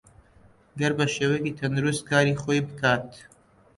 [0.71, 3.09] ئەگەر بەشێوەیەکی تەندروست کاری خۆی بکات